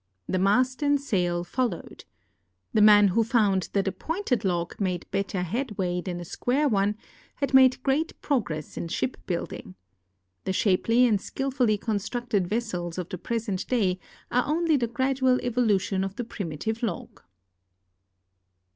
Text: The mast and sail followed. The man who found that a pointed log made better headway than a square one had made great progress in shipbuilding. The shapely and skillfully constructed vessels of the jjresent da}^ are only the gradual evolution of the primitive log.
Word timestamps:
The 0.27 0.39
mast 0.39 0.81
and 0.81 0.99
sail 0.99 1.43
followed. 1.43 2.05
The 2.73 2.81
man 2.81 3.09
who 3.09 3.23
found 3.23 3.69
that 3.73 3.87
a 3.87 3.91
pointed 3.91 4.43
log 4.43 4.75
made 4.81 5.05
better 5.11 5.43
headway 5.43 6.01
than 6.01 6.19
a 6.19 6.25
square 6.25 6.67
one 6.67 6.97
had 7.35 7.53
made 7.53 7.83
great 7.83 8.19
progress 8.19 8.77
in 8.77 8.87
shipbuilding. 8.87 9.75
The 10.43 10.53
shapely 10.53 11.05
and 11.05 11.21
skillfully 11.21 11.77
constructed 11.77 12.47
vessels 12.47 12.97
of 12.97 13.09
the 13.09 13.19
jjresent 13.19 13.67
da}^ 13.67 13.99
are 14.31 14.47
only 14.47 14.75
the 14.75 14.87
gradual 14.87 15.39
evolution 15.43 16.03
of 16.03 16.15
the 16.15 16.23
primitive 16.23 16.81
log. 16.81 17.21